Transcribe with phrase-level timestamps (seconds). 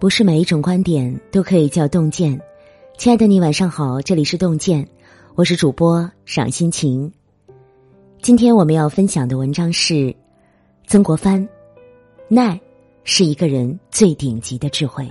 [0.00, 2.40] 不是每一种观点都可以叫洞见。
[2.96, 4.88] 亲爱的你，晚上好，这里是洞见，
[5.34, 7.12] 我是主播赏心情。
[8.22, 10.16] 今天我们要分享的文章是
[10.86, 11.46] 曾国藩，
[12.28, 12.58] 耐
[13.04, 15.06] 是一个人最顶级的智慧。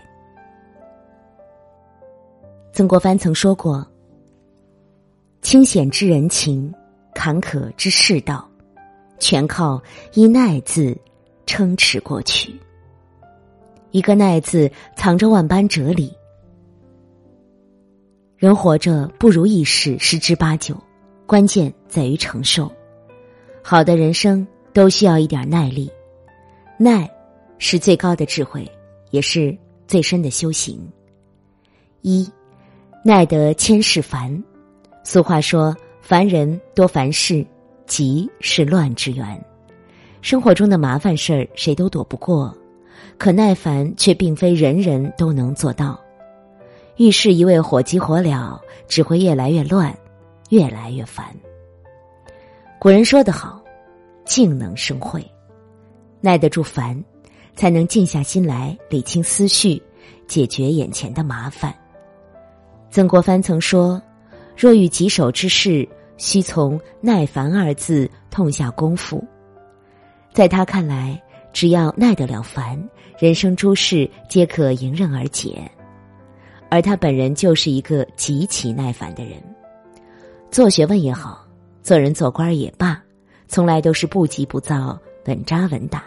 [2.73, 3.85] 曾国藩曾说过
[5.43, 6.73] ：“清险之人情，
[7.13, 8.49] 坎坷之世道，
[9.19, 9.79] 全靠
[10.15, 10.97] 一耐字
[11.45, 12.59] 撑持过去。”
[13.91, 16.13] 一个“耐”字藏着万般哲理。
[18.37, 20.75] 人活着不如意事十之八九，
[21.25, 22.71] 关键在于承受。
[23.61, 25.91] 好的人生都需要一点耐力，
[26.77, 27.09] 耐
[27.57, 28.65] 是最高的智慧，
[29.11, 29.55] 也是
[29.87, 30.79] 最深的修行。
[32.01, 32.25] 一，
[33.03, 34.41] 耐得千事烦。
[35.03, 37.45] 俗话说：“烦人多烦事，
[37.85, 39.45] 急是乱之源。”
[40.21, 42.55] 生活中的麻烦事儿，谁都躲不过。
[43.17, 45.99] 可耐烦却并非人人都能做到，
[46.95, 49.93] 遇事一味火急火燎，只会越来越乱，
[50.49, 51.25] 越来越烦。
[52.79, 53.61] 古人说得好
[54.25, 55.21] ：“静能生慧，
[56.21, 57.03] 耐得住烦，
[57.55, 59.81] 才能静下心来理清思绪，
[60.27, 61.75] 解决眼前的麻烦。”
[62.89, 64.01] 曾国藩曾说
[64.55, 69.21] ：“若遇棘手之事，须从耐烦二字痛下功夫。”
[70.33, 71.21] 在他看来。
[71.51, 72.81] 只要耐得了烦，
[73.19, 75.69] 人生诸事皆可迎刃而解。
[76.69, 79.41] 而他本人就是一个极其耐烦的人，
[80.51, 81.45] 做学问也好，
[81.81, 83.01] 做人做官也罢，
[83.47, 86.03] 从来都是不急不躁、稳扎稳打。